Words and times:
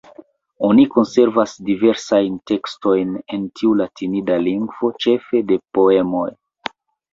Oni 0.69 0.85
konservas 0.95 1.53
diversajn 1.67 2.39
tekstojn 2.53 3.13
en 3.37 3.45
tiu 3.61 3.75
latinida 3.83 4.41
lingvo, 4.49 4.93
ĉefe 5.07 5.45
de 5.53 5.63
poemoj. 5.81 6.29